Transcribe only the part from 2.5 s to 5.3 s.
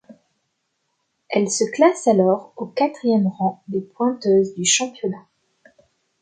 au quatrième rang des pointeuses du championnat.